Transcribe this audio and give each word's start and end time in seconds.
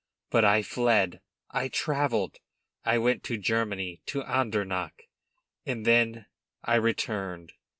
But 0.31 0.43
I 0.43 0.63
fled; 0.63 1.21
I 1.51 1.67
travelled; 1.67 2.39
I 2.83 2.97
went 2.97 3.23
to 3.25 3.37
Germany, 3.37 4.01
to 4.07 4.23
Andernach; 4.23 5.03
and 5.63 5.85
then 5.85 6.25
I 6.63 6.73
returned! 6.77 7.53